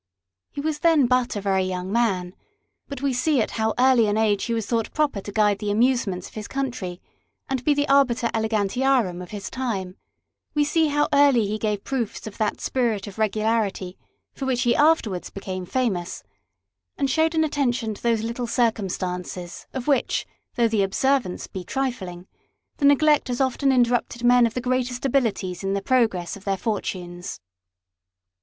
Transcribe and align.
He 0.49 0.61
was 0.61 0.79
then 0.79 1.05
but 1.05 1.35
a 1.35 1.41
very 1.41 1.63
young 1.63 1.91
man; 1.91 2.33
but 2.87 3.03
we 3.03 3.13
see 3.13 3.39
at 3.39 3.51
how 3.51 3.75
early 3.77 4.07
an 4.07 4.17
age 4.17 4.45
he 4.45 4.53
was 4.55 4.65
thought 4.65 4.91
proper 4.95 5.21
to 5.21 5.31
guide 5.31 5.59
the 5.59 5.69
amusements 5.69 6.27
of 6.27 6.33
his 6.33 6.47
country, 6.47 6.99
and 7.47 7.63
be 7.63 7.75
the 7.75 7.87
Arbiter 7.87 8.31
Elegantiarum 8.33 9.21
of 9.21 9.29
his 9.29 9.51
time; 9.51 9.97
we 10.55 10.63
see 10.63 10.87
how 10.87 11.07
early 11.13 11.45
he 11.45 11.59
gave 11.59 11.83
proofs 11.83 12.25
of 12.25 12.39
that 12.39 12.59
spirit 12.59 13.05
of 13.05 13.19
regularity, 13.19 13.95
for 14.33 14.47
which 14.47 14.63
he 14.63 14.75
afterwards 14.75 15.29
became 15.29 15.67
famous, 15.67 16.23
and 16.97 17.07
showed 17.07 17.35
an 17.35 17.43
attention 17.43 17.93
to 17.93 18.01
those 18.01 18.23
little 18.23 18.47
circumstances, 18.47 19.67
of 19.71 19.87
which, 19.87 20.25
though 20.55 20.67
the 20.67 20.81
observance 20.81 21.45
be 21.45 21.63
trifling, 21.63 22.25
the 22.77 22.85
neglect 22.85 23.27
has 23.27 23.39
often 23.39 23.71
interrupted 23.71 24.23
men 24.23 24.47
of 24.47 24.55
the 24.55 24.61
greatest 24.61 25.05
abilities 25.05 25.63
in 25.63 25.73
the 25.73 25.79
progress 25.81 26.35
of 26.35 26.43
their 26.43 26.57
fortunes. 26.57 27.39